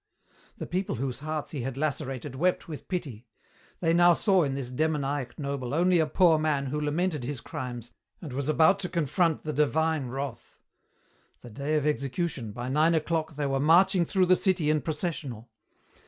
"The 0.57 0.65
people 0.65 0.95
whose 0.95 1.19
hearts 1.19 1.51
he 1.51 1.61
had 1.61 1.77
lacerated 1.77 2.33
wept 2.33 2.67
with 2.67 2.87
pity. 2.87 3.27
They 3.81 3.93
now 3.93 4.13
saw 4.13 4.41
in 4.41 4.55
this 4.55 4.71
demoniac 4.71 5.37
noble 5.37 5.75
only 5.75 5.99
a 5.99 6.07
poor 6.07 6.39
man 6.39 6.65
who 6.65 6.81
lamented 6.81 7.23
his 7.23 7.39
crimes 7.39 7.91
and 8.19 8.33
was 8.33 8.49
about 8.49 8.79
to 8.79 8.89
confront 8.89 9.43
the 9.43 9.53
Divine 9.53 10.07
Wrath. 10.07 10.57
The 11.41 11.51
day 11.51 11.75
of 11.75 11.85
execution, 11.85 12.51
by 12.51 12.67
nine 12.67 12.95
o'clock 12.95 13.35
they 13.35 13.45
were 13.45 13.59
marching 13.59 14.03
through 14.03 14.25
the 14.25 14.35
city 14.35 14.71
in 14.71 14.81
processional. 14.81 15.51